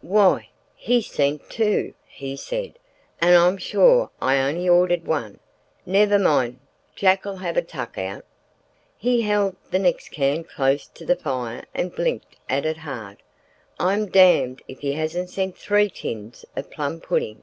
"Why! 0.00 0.48
he's 0.74 1.06
sent 1.08 1.50
two," 1.50 1.92
he 2.06 2.34
said, 2.34 2.78
"and 3.20 3.36
I'm 3.36 3.58
sure 3.58 4.08
I 4.22 4.38
only 4.38 4.66
ordered 4.66 5.06
one. 5.06 5.38
Never 5.84 6.18
mind—Jack'll 6.18 7.36
have 7.36 7.58
a 7.58 7.60
tuck 7.60 7.98
out." 7.98 8.24
He 8.96 9.20
held 9.20 9.54
the 9.70 9.78
next 9.78 10.08
can 10.08 10.44
close 10.44 10.86
to 10.86 11.04
the 11.04 11.14
fire 11.16 11.66
and 11.74 11.94
blinked 11.94 12.36
at 12.48 12.64
it 12.64 12.78
hard. 12.78 13.18
"I'm 13.78 14.06
damned 14.06 14.62
if 14.66 14.78
he 14.78 14.94
hasn't 14.94 15.28
sent 15.28 15.58
three 15.58 15.90
tins 15.90 16.46
of 16.56 16.70
plum 16.70 16.98
pudding. 17.02 17.42